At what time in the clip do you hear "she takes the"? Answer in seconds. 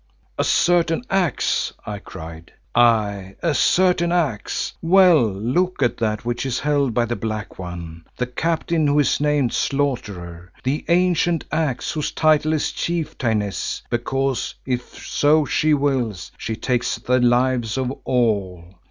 16.35-17.19